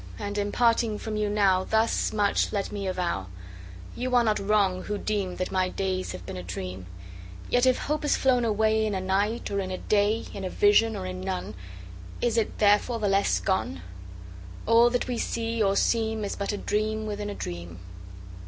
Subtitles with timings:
[0.17, 3.27] And, in parting from you now, Thus much let me avow
[3.95, 6.87] You are not wrong, who deem That my days have been a dream:
[7.51, 10.49] Yet if hope has flown away In a night, or in a day, In a
[10.49, 11.53] vision or in none,
[12.19, 13.83] Is it therefore the less gone?
[14.65, 17.77] All that we see or seem Is but a dream within a dream.